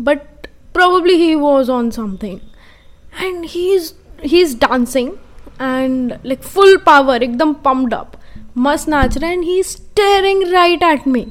But 0.00 0.46
probably 0.74 1.14
he 1.14 1.34
was 1.34 1.70
on 1.70 1.90
something 1.90 2.38
and 3.22 3.44
he 3.44 3.68
is 3.74 3.92
he 4.24 4.40
is 4.42 4.56
dancing 4.58 5.10
and 5.60 6.12
like 6.26 6.42
full 6.42 6.76
power 6.86 7.22
एकदम 7.22 7.52
पम्प्ड 7.64 7.94
अप 7.94 8.12
मस्त 8.58 8.88
नाच 8.88 9.16
रहा 9.18 9.30
है 9.30 9.36
and 9.36 9.44
he 9.44 9.58
is 9.58 9.66
staring 9.68 10.42
right 10.52 10.82
at 10.82 11.06
me 11.08 11.26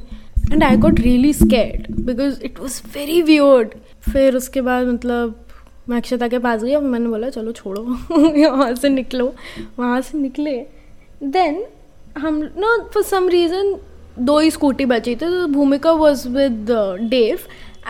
and 0.51 0.63
I 0.63 0.77
got 0.77 1.00
really 1.00 1.34
scared 1.34 1.96
because 2.06 2.41
it 2.44 2.60
was 2.60 2.82
very 2.96 3.22
weird 3.22 3.74
फिर 4.12 4.36
उसके 4.36 4.62
बाद 4.62 4.88
मतलब 4.88 5.46
मैं 5.89 5.97
अक्षता 5.97 6.27
के 6.27 6.39
पास 6.39 6.63
गई 6.63 6.73
और 6.75 6.83
मैंने 6.83 7.07
बोला, 7.09 7.29
चलो 7.29 7.51
छोड़ो 7.51 7.81
वहाँ 8.11 8.73
से 8.75 8.89
निकलो, 8.89 9.33
वहाँ 9.79 10.01
से 10.01 10.17
निकले. 10.17 10.57
देन 11.23 11.63
हम 12.17 12.41
नो 12.57 12.77
फॉर 12.93 13.03
सम 13.03 13.27
रीज़न 13.29 13.75
दो 14.19 14.39
ही 14.39 14.51
स्कूटी 14.51 14.85
बची 14.85 15.11
थी 15.11 15.19
तो 15.19 15.47
Bhumika 15.47 15.91
was 15.93 16.27
with 16.29 16.71
Dave 17.09 17.39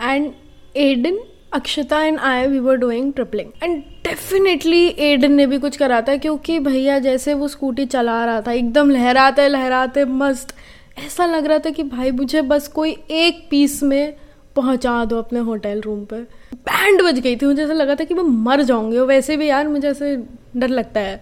and 0.00 0.32
Aidan 0.76 1.18
Akshata 1.52 2.00
and 2.02 2.18
I 2.18 2.46
we 2.46 2.58
were 2.58 2.76
doing 2.76 3.12
tripling 3.12 3.50
and 3.62 3.82
definitely 4.04 4.86
Aidan 4.98 5.32
ने 5.32 5.46
भी 5.46 5.58
कुछ 5.58 5.76
करा 5.76 6.00
था, 6.00 6.16
क्योंकि 6.16 6.58
भैया 6.58 6.98
जैसे 6.98 7.34
वो 7.34 7.48
स्कूटी 7.48 7.84
चला 7.86 8.24
रहा 8.24 8.40
था, 8.40 8.52
एकदम 8.52 8.90
लहराते 8.90 9.48
लहराते, 9.48 10.04
मस्त। 10.04 10.54
ऐसा 10.98 11.26
लग 11.26 11.46
रहा 11.46 11.58
था 11.58 11.70
कि 11.70 11.82
भाई, 11.82 12.10
मुझे 12.10 12.42
बस 12.42 12.68
कोई 12.68 12.96
एक 13.10 13.46
पीस 13.50 13.82
में 13.82 14.14
पहुँचा 14.56 15.04
दो 15.04 15.18
अपने 15.18 15.40
होटल 15.40 15.80
रूम 15.80 16.04
पे 16.04 16.22
बैंड 16.54 17.02
बज 17.02 17.18
गई 17.18 17.36
थी 17.36 17.46
मुझे 17.46 17.62
ऐसा 17.64 17.72
लगा 17.72 17.94
था 17.94 18.04
कि 18.04 18.14
मैं 18.14 18.22
मर 18.44 18.62
जाऊँगी 18.62 18.98
और 18.98 19.06
वैसे 19.06 19.36
भी 19.36 19.48
यार 19.48 19.68
मुझे 19.68 19.88
ऐसे 19.88 20.16
डर 20.56 20.68
लगता 20.68 21.00
है। 21.00 21.20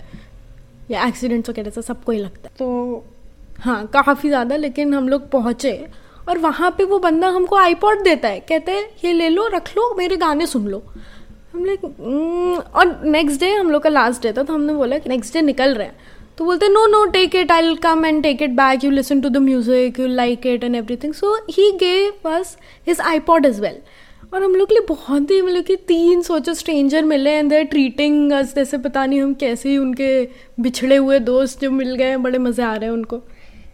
या 0.90 1.06
एक्सीडेंट्स 1.06 1.50
वगैरह 1.50 1.70
से 1.70 1.82
सबको 1.82 2.12
ही 2.12 2.18
लगता 2.18 2.48
है। 2.48 2.54
तो 2.58 3.04
हाँ 3.60 3.86
काफ़ी 3.94 4.28
ज़्यादा 4.28 4.56
लेकिन 4.56 4.94
हम 4.94 5.08
लोग 5.08 5.30
पहुँचे 5.30 5.72
और 6.28 6.38
वहाँ 6.38 6.70
पे 6.78 6.84
वो 6.84 6.98
बंदा 6.98 7.28
हमको 7.28 7.56
आईपॉड 7.56 8.02
देता 8.04 8.28
है 8.28 8.40
कहते 8.40 8.72
हैं 8.72 8.88
ये 9.04 9.12
ले 9.12 9.28
लो 9.28 9.46
रख 9.54 9.68
लो 9.76 9.94
मेरे 9.98 10.16
गाने 10.16 10.46
सुन 10.46 10.66
लो। 10.68 10.82
हम 11.52 11.64
लोग 11.64 11.84
हम्म, 11.84 12.54
और 12.54 13.00
नेक्स्ट 13.04 13.40
डे 13.40 13.50
हम 13.54 13.70
लोग 13.70 13.82
का 13.82 13.90
लास्ट 13.90 14.22
डे 14.22 14.32
था 14.32 14.42
तो 14.42 14.54
हमने 14.54 14.74
बोला 14.74 14.98
कि 14.98 15.08
नेक्स्ट 15.10 15.34
डे 15.34 15.42
निकल 15.42 15.74
रहे 15.74 15.86
हैं। 15.86 15.96
तो 16.38 16.44
बोलते 16.44 16.68
no 16.68 16.86
no 16.86 17.04
take 17.12 17.34
it 17.36 17.52
I 17.52 17.74
come 17.82 18.04
and 18.06 18.22
take 18.22 18.42
it 18.42 18.50
back 18.56 18.84
you 18.84 18.90
listen 18.90 19.20
to 19.20 19.28
the 19.28 19.36
music 19.38 19.98
you 20.00 20.06
like 20.06 20.46
it 20.46 20.64
and 20.64 20.76
everything 20.76 21.14
so 21.14 21.34
he 21.50 21.70
gave 21.80 22.12
बस 22.24 22.56
हिज 22.86 23.00
आईपॉड 23.00 23.46
इज़ 23.46 23.60
वेल 23.60 23.80
और 24.34 24.42
हम 24.42 24.54
लोग 24.54 24.68
के 24.68 24.74
लिए 24.74 24.84
बहुत 24.88 25.30
ही 25.30 25.40
मतलब 25.42 25.64
कि 25.64 25.76
तीन 25.76 26.22
सोचो 26.22 26.54
स्ट्रेंजर 26.54 27.04
मिले 27.04 27.30
एंड 27.30 27.50
देर 27.50 27.64
ट्रीटिंग 27.64 28.32
अस 28.32 28.54
जैसे 28.54 28.78
पता 28.78 29.06
नहीं 29.06 29.20
हम 29.22 29.34
कैसे 29.34 29.68
ही 29.68 29.76
उनके 29.78 30.28
बिछड़े 30.60 30.96
हुए 30.96 31.18
दोस्त 31.18 31.60
जो 31.60 31.70
मिल 31.70 31.94
गए 31.94 32.04
हैं, 32.04 32.22
बड़े 32.22 32.38
मज़े 32.38 32.62
आ 32.64 32.74
रहे 32.74 32.84
हैं 32.84 32.92
उनको। 32.92 33.20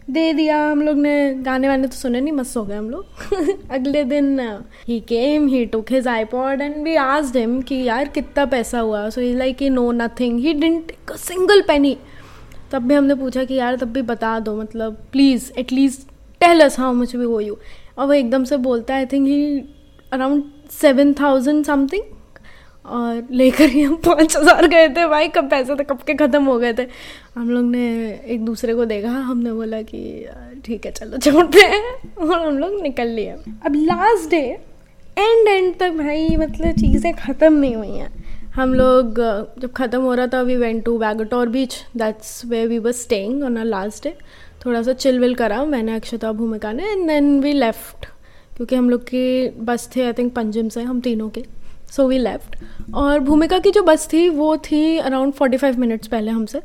दे 0.09 0.33
दिया, 0.33 0.57
हम 0.71 0.81
लोग 0.81 0.97
ने 0.97 1.33
गाने 1.35 1.67
वाने 1.67 1.87
तो 1.87 1.97
सुने 1.97 2.21
नहीं, 2.21 2.33
मस्त 2.33 2.57
हो 2.57 2.63
गए 2.65 2.75
हम 2.75 2.89
लोग। 2.89 3.69
अगले 3.71 4.03
दिन 4.03 4.39
he 4.87 4.99
came 4.99 5.47
he 5.47 5.65
took 5.65 5.91
his 5.91 6.07
iPod 6.07 6.61
and 6.61 6.83
we 6.83 6.95
आज 6.95 7.37
हिम 7.37 7.61
कि 7.61 7.83
यार 7.83 8.07
कितना 8.07 8.45
पैसा 8.45 8.79
हुआ? 8.79 9.09
So 9.09 9.21
he 9.21 9.33
like 9.33 9.61
he 9.61 9.69
no 9.69 9.91
nothing 9.91 10.39
he 10.39 10.53
didn't 10.53 10.91
single 11.17 11.61
penny 11.61 11.97
तब 12.71 12.87
भी 12.87 12.95
हमने 12.95 13.15
पूछा 13.15 13.43
कि 13.43 13.53
यार 13.53 13.75
तब 13.75 13.93
भी 13.93 14.01
बता 14.01 14.39
दो 14.39 14.55
मतलब 14.61 14.97
please 15.11 15.51
at least 15.59 16.07
tell 16.41 16.61
us 16.61 16.79
how 16.79 16.93
much 16.93 17.15
भी 17.15 17.25
वो 17.25 17.39
यू 17.41 17.57
और 17.97 18.07
वो 18.07 18.13
एकदम 18.13 18.43
से 18.43 18.57
बोलता 18.57 18.93
है 18.93 18.99
I 18.99 19.05
think 19.05 19.27
he 19.27 19.63
around 20.11 20.43
seven 20.71 21.13
thousand 21.13 21.65
something 21.65 22.03
और 22.85 23.27
लेकर 23.31 23.69
ही 23.69 23.81
हम 23.81 23.95
पाँच 24.05 24.35
हज़ार 24.37 24.67
गए 24.67 24.87
थे। 24.89 25.07
भाई, 25.07 25.27
कब 25.27 25.49
पैसे 25.49 25.75
तो 25.75 25.83
कब 25.83 26.01
के 26.07 26.13
ख़त्म 26.15 26.43
हो 26.43 26.57
गए 26.59 26.73
थे? 26.73 26.85
हम 27.35 27.49
लोग 27.49 27.65
ने 27.65 27.87
एक 28.25 28.45
दूसरे 28.45 28.75
को 28.75 28.85
देखा। 28.85 29.09
हमने 29.09 29.51
बोला 29.53 29.81
कि, 29.81 30.25
ठीक 30.65 30.85
है, 30.85 30.91
चलो 30.91 31.17
छोड़ते 31.19 31.61
हैं। 31.61 32.15
और 32.17 32.39
हम 32.39 32.57
लोग 32.57 32.81
निकल 32.81 33.07
लिए। 33.09 33.31
अब 33.65 33.75
लास्ट 33.75 34.29
डे 34.29 34.41
एंड 35.17 35.47
एंड 35.47 35.75
तक 35.79 35.91
भाई 35.93 36.35
मतलब 36.37 36.75
चीज़ें 36.75 37.13
ख़त्म 37.15 37.53
नहीं 37.53 37.75
हुई 37.75 37.91
हैं। 37.91 38.25
हम 38.55 38.73
लोग, 38.73 39.19
जब 39.59 39.71
ख़त्म 39.77 40.01
हो 40.01 40.13
रहा 40.13 40.27
था 40.27 40.41
we 40.41 40.55
went 40.55 40.83
to 40.85 40.97
Vagator 40.97 41.49
beach 41.49 41.75
that's 41.97 42.41
way 42.45 42.65
we 42.67 42.77
were 42.79 42.91
staying 42.93 43.43
on 43.43 43.55
a 43.55 43.63
last 43.65 44.03
day 44.03 44.15
थोड़ा 44.65 44.81
सा 44.81 44.93
चिल 44.95 45.19
विल 45.19 45.35
करा। 45.35 45.63
मैंने 45.65 45.95
अक्षता 45.95 46.31
भूमिका 46.33 46.71
ने 46.71 46.91
एंड 46.91 47.07
देन 47.07 47.39
वी 47.39 47.53
लेफ़्ट 47.53 48.05
क्योंकि 48.57 48.75
हम 48.75 48.89
लोग 48.89 49.01
की 49.03 49.49
बस 49.61 49.89
थे 49.95 50.05
आई 50.05 50.13
थिंक 50.13 50.33
पंजिम 50.33 50.69
से, 50.69 50.81
हम 50.81 50.99
तीनों 51.01 51.29
के। 51.29 51.43
सो 51.91 52.07
वी 52.07 52.17
लेफ़्ट 52.17 52.55
और 52.95 53.19
भूमिका 53.19 53.59
की 53.59 53.71
जो 53.71 53.83
बस 53.83 54.07
थी, 54.13 54.27
वो 54.29 54.55
थी 54.61 54.97
अराउंड 54.99 55.33
फोर्टी 55.33 55.57
फाइव 55.57 55.79
मिनट्स 55.79 56.07
पहले 56.07 56.31
हमसे। 56.31 56.61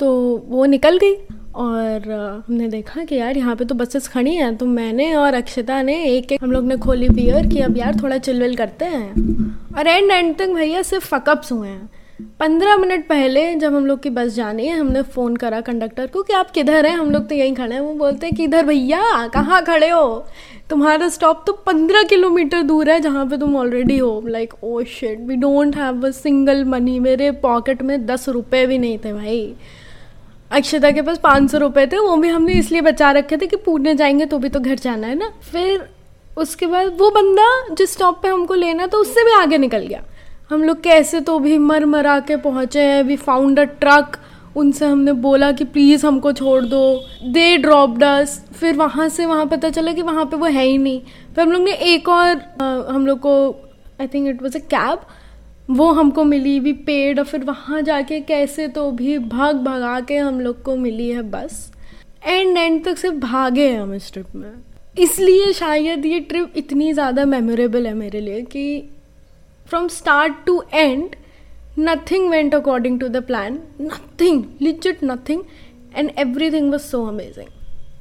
तो 0.00 0.08
वो 0.48 0.64
निकल 0.66 0.98
गई 0.98 1.14
और 1.54 2.10
हमने 2.48 2.68
देखा 2.68 3.04
कि 3.04 3.14
यार, 3.14 3.36
यहाँ 3.36 3.54
पे 3.56 3.64
तो 3.64 3.74
बसेस 3.74 4.08
खड़ी 4.08 4.34
हैं 4.34 4.56
तो 4.56 4.66
मैंने 4.66 5.12
और 5.14 5.34
अक्षता 5.34 5.80
ने 5.82 6.02
एक 6.06 6.32
एक 6.32 6.42
हम 6.42 6.52
लोग 6.52 6.64
ने 6.64 6.76
खोली 6.76 7.08
बियर 7.08 7.46
कि 7.46 7.60
अब 7.60 7.76
यार 7.76 7.96
थोड़ा 8.02 8.18
चिलविल 8.18 8.54
करते 8.56 8.84
हैं। 8.84 9.76
और 9.76 9.86
एंड 9.86 10.10
एंड 10.10 10.36
तक 10.38 10.48
भैया 10.48 10.82
सिर्फ़ 10.82 11.06
फकअप्स 11.06 11.52
हुए 11.52 11.68
हैं। 11.68 11.88
पंद्रह 12.18 12.76
मिनट 12.76 13.06
पहले 13.08 13.54
जब 13.54 13.74
हम 13.74 13.86
लोग 13.86 14.00
की 14.02 14.10
बस 14.10 14.32
जानी 14.34 14.66
है, 14.66 14.78
हमने 14.78 15.02
फ़ोन 15.02 15.36
करा 15.36 15.60
कंडक्टर 15.60 16.06
को 16.06 16.22
कि 16.22 16.32
आप 16.32 16.50
किधर 16.50 16.86
हैं? 16.86 16.96
हम 16.96 17.10
लोग 17.10 17.28
तो 17.28 17.34
यहीं 17.34 17.54
खड़े 17.54 17.74
हैं। 17.74 17.80
वो 17.80 17.92
बोलते 17.94 18.26
हैं 18.26 18.36
कि 18.36 18.44
इधर 18.44 18.66
भैया, 18.66 19.26
कहाँ 19.34 19.62
खड़े 19.64 19.88
हो? 19.88 20.26
तुम्हारा 20.70 21.08
स्टॉप 21.08 21.44
तो 21.46 21.52
पंद्रह 21.66 22.02
किलोमीटर 22.02 22.62
दूर 22.62 22.90
है 22.90 22.98
जहाँ 23.00 23.26
पे 23.26 23.36
तुम 23.38 23.56
ऑलरेडी 23.56 23.98
हो। 23.98 24.22
Like 24.26 24.54
oh 24.64 24.82
shit 24.84 25.20
we 25.20 25.36
don't 25.36 25.76
have 25.76 26.06
a 26.06 26.10
single 26.10 26.64
money 26.64 26.98
मेरे 27.00 27.30
पॉकेट 27.38 27.82
में 27.82 28.06
दस 28.06 28.28
रुपये 28.28 28.66
भी 28.66 28.78
नहीं 28.78 28.98
थे 28.98 29.12
भाई। 29.12 29.54
अक्षता 30.50 30.90
के 30.90 31.02
पास 31.02 31.18
पाँच 31.18 31.50
सौ 31.50 31.58
रुपये 31.58 31.86
थे, 31.86 31.98
वो 31.98 32.16
भी 32.16 32.28
हमने 32.28 32.52
इसलिए 32.52 32.80
बचा 32.80 33.10
रखे 33.12 33.36
थे 33.36 33.46
कि 33.46 33.56
पुणे 33.56 33.94
जाएँगे 33.94 34.26
तो 34.26 34.38
भी 34.38 34.48
तो 34.48 34.60
घर 34.60 34.78
जाना 34.78 35.06
है 35.06 35.14
ना। 35.14 35.32
फिर 35.52 35.88
उसके 36.38 36.66
बाद 36.66 36.96
वो 36.98 37.10
बंदा 37.10 37.74
जिस 37.74 37.92
स्टॉप 37.92 38.22
पे 38.22 38.28
हमको 38.28 38.54
लेना 38.54 38.86
था, 38.86 38.98
उससे 38.98 39.24
भी 39.24 39.32
आगे 39.32 39.58
निकल 39.58 39.86
गया। 39.86 40.04
हम 40.50 40.62
लोग 40.64 40.80
कैसे 40.82 41.20
तो 41.20 41.38
भी 41.38 41.56
मर 41.58 41.84
मरा 41.84 42.18
के 42.20 42.36
पहुँचे 42.36 42.82
हैं 42.82 43.02
वी 43.02 43.16
फाउंड 43.16 43.58
अ 43.60 43.64
ट्रक 43.80 44.16
उनसे 44.56 44.86
हमने 44.86 45.12
बोला 45.24 45.50
कि 45.52 45.64
प्लीज़ 45.64 46.06
हमको 46.06 46.32
छोड़ 46.32 46.64
दो. 46.64 47.00
दे 47.24 47.56
ड्रॉप 47.56 47.98
डस 47.98 48.40
फिर 48.60 48.76
वहाँ 48.76 49.08
से 49.08 49.26
वहाँ 49.26 49.46
पता 49.46 49.70
चला 49.70 49.92
कि 49.92 50.02
वहाँ 50.02 50.24
पे 50.24 50.36
वो 50.36 50.46
है 50.46 50.64
ही 50.64 50.78
नहीं. 50.78 51.00
फिर 51.34 51.44
हम 51.44 51.52
लोग 51.52 51.62
ने 51.62 51.72
एक 51.72 52.08
और 52.08 52.40
आ, 52.62 52.92
हम 52.92 53.06
लोग 53.06 53.18
को 53.20 53.50
I 54.00 54.06
think 54.06 54.28
it 54.28 54.42
was 54.42 54.56
a 54.56 54.60
cab 54.74 55.06
वो 55.70 55.90
हमको 55.92 56.24
मिली 56.24 56.58
वी 56.60 56.72
पेड 56.72 57.18
और 57.18 57.24
फिर 57.24 57.44
वहाँ 57.44 57.82
जाके 57.82 58.20
कैसे 58.20 58.68
तो 58.68 58.90
भी 58.90 59.18
भाग 59.18 59.56
भगा 59.64 59.98
के 60.00 60.16
हम 60.16 60.40
लोग 60.40 60.62
को 60.62 60.76
मिली 60.76 61.08
है 61.10 61.22
बस. 61.30 61.70
एंड 62.24 62.56
एंड 62.58 62.84
तक 62.84 62.98
सिर्फ़ 62.98 63.16
भागे 63.16 63.68
हैं 63.68 63.80
हम 63.80 63.94
इस 63.94 64.12
ट्रिप 64.12 64.34
में. 64.34 64.52
इसलिए 64.98 65.52
शायद 65.52 66.06
ये 66.06 66.20
ट्रिप 66.20 66.56
इतनी 66.56 66.92
ज़्यादा 66.92 67.24
मेमोरेबल 67.26 67.86
है 67.86 67.94
मेरे 67.94 68.20
लिए 68.20 68.42
कि 68.42 68.94
from 69.68 69.88
start 69.88 70.34
to 70.46 70.62
end 70.74 71.16
nothing 71.78 72.30
went 72.30 72.54
according 72.54 73.00
to 73.00 73.08
the 73.08 73.16
plan 73.16 73.58
nothing 73.80 74.44
legit 74.60 74.98
nothing 75.04 75.42
and 75.96 76.10
every 76.18 76.50
thing 76.50 76.70
was 76.72 76.82
so 76.82 77.06
amazing 77.06 77.48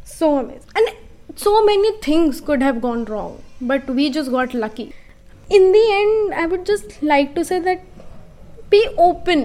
so 0.05 0.35
amaze 0.37 0.61
and 0.77 0.87
so 1.37 1.63
many 1.65 1.91
things 2.07 2.39
could 2.39 2.63
have 2.63 2.79
gone 2.79 3.03
wrong 3.05 3.67
but 3.67 3.89
we 3.89 4.09
just 4.09 4.29
got 4.29 4.55
lucky 4.55 4.89
in 5.51 5.71
the 5.71 5.75
end 5.75 6.33
I 6.33 6.45
would 6.45 6.63
just 6.63 7.03
like 7.03 7.31
to 7.35 7.43
say 7.43 7.59
that 7.59 7.83
be 8.71 8.85
open 8.99 9.39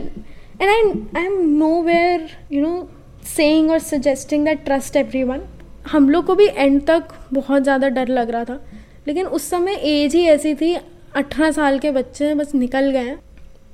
and 0.63 0.71
I 0.71 1.23
I 1.23 1.27
am 1.27 1.49
nowhere 1.83 2.31
you 2.53 2.63
know 2.63 2.89
saying 3.37 3.71
or 3.71 3.79
suggesting 3.79 4.45
that 4.45 4.65
trust 4.65 4.97
everyone 5.23 5.43
हम 5.87 6.11
लोग 6.11 6.27
को 6.27 6.35
भी 6.35 6.47
and 6.47 6.87
तक 6.87 7.05
बहुत 7.33 7.63
ज़्यादा 7.63 7.89
डर 7.89 8.09
लग 8.09 8.31
रहा 8.31 8.45
था। 8.45 8.65
लेकिन 9.07 9.27
उस 9.27 9.51
समय 9.51 9.73
एज 9.73 10.15
ही 10.15 10.25
ऐसी 10.25 10.55
थी 10.55 10.77
अठारह 11.15 11.51
साल 11.51 11.79
के 11.79 11.91
बच्चे 11.91 12.27
हैं, 12.27 12.37
बस 12.39 12.55
निकल 12.55 12.91
गए 12.91 12.99
हैं। 12.99 13.19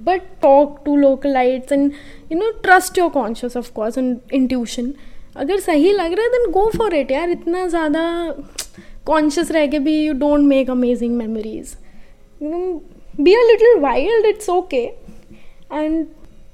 But 0.00 0.22
talk 0.42 0.80
to 0.84 0.96
local 0.96 1.28
localites 1.28 1.72
and 1.72 1.92
you 2.32 2.38
know 2.38 2.50
trust 2.62 2.98
your 2.98 3.08
conscious 3.10 3.56
of 3.56 3.72
course 3.72 3.98
and 3.98 4.34
intuition 4.34 4.92
अगर 5.36 5.60
सही 5.60 5.92
लग 5.92 6.12
रहा 6.12 6.22
है 6.22 6.30
देन 6.30 6.50
गो 6.52 6.68
फॉर 6.76 6.94
इट 6.94 7.10
यार। 7.10 7.30
इतना 7.30 7.66
ज़्यादा 7.68 8.02
कॉन्शियस 9.06 9.50
रह 9.50 9.66
के 9.66 9.78
भी 9.78 9.94
you 10.04 10.12
don't 10.14 10.46
make 10.46 10.70
amazing 10.70 11.16
memories 11.16 11.76
be 12.40 13.34
a 13.34 13.42
little 13.46 13.78
wild 13.80 14.26
it's 14.26 14.48
okay 14.50 14.82
and 15.72 16.06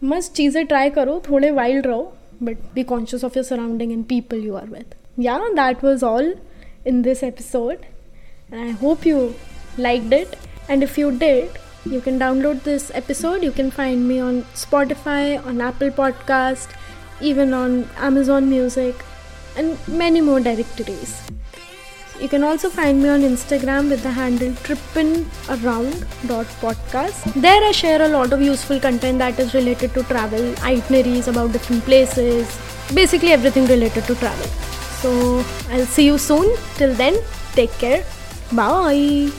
मस्त 0.05 0.33
चीज़ें 0.35 0.65
ट्राई 0.67 0.91
करो, 0.91 1.21
थोड़े 1.29 1.51
वाइल्ड 1.51 1.87
रहो 1.87 2.13
but 2.43 2.59
be 2.75 2.83
conscious 2.85 3.25
of 3.25 3.39
your 3.39 3.45
surrounding 3.45 3.93
and 3.93 4.05
people 4.05 4.45
you 4.45 4.55
are 4.55 4.67
with 4.69 4.95
yeah 5.21 5.39
that 5.51 5.85
was 5.85 6.05
all 6.05 6.35
in 6.87 7.03
this 7.03 7.25
episode 7.25 7.77
and 8.53 8.61
I 8.61 8.71
hope 8.83 9.07
you 9.07 9.29
like 9.79 10.13
it. 10.13 10.54
And 10.69 10.83
if 10.83 10.99
you 10.99 11.11
did 11.13 11.59
you 11.85 12.01
can 12.01 12.19
download 12.19 12.63
this 12.63 12.91
episode 12.95 13.43
you 13.43 13.53
can 13.53 13.71
find 13.71 14.09
me 14.09 14.19
on 14.19 14.43
spotify 14.55 15.45
on 15.47 15.61
apple 15.61 15.91
podcast 15.91 16.69
even 17.21 17.53
on 17.53 17.89
amazon 17.97 18.49
music 18.49 19.05
and 19.57 19.77
many 19.89 20.21
more 20.21 20.41
directories 20.41 21.23
you 22.21 22.29
can 22.29 22.45
also 22.45 22.71
find 22.71 23.03
me 23.03 23.09
on 23.09 23.23
Instagram 23.23 23.89
with 23.91 24.05
the 24.05 24.11
handle 24.11 24.53
trippinaround.podcast. 24.67 27.41
There 27.41 27.65
I 27.65 27.73
share 27.73 28.03
a 28.03 28.09
lot 28.09 28.33
of 28.33 28.41
useful 28.41 28.79
content 28.79 29.19
that 29.19 29.37
is 29.41 29.53
related 29.53 29.95
to 29.95 30.05
travel, 30.05 30.55
itineraries 30.61 31.27
about 31.27 31.51
different 31.53 31.83
places, 31.85 32.47
basically 32.95 33.33
everything 33.33 33.67
related 33.67 34.05
to 34.05 34.15
travel. 34.15 34.47
So 35.03 35.45
I'll 35.71 35.87
see 35.87 36.07
you 36.07 36.19
soon. 36.19 36.57
Till 36.77 36.95
then, 36.95 37.17
take 37.55 37.73
care. 37.73 38.05
Bye. 38.53 39.33